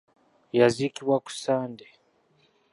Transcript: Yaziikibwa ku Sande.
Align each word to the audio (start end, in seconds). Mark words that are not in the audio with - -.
Yaziikibwa 0.57 1.15
ku 1.25 1.31
Sande. 1.43 1.85